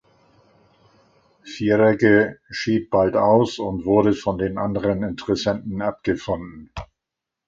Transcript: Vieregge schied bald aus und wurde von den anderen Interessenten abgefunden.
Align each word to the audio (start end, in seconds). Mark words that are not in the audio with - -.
Vieregge 1.43 2.39
schied 2.49 2.89
bald 2.89 3.15
aus 3.15 3.59
und 3.59 3.85
wurde 3.85 4.13
von 4.13 4.39
den 4.39 4.57
anderen 4.57 5.03
Interessenten 5.03 5.83
abgefunden. 5.83 6.71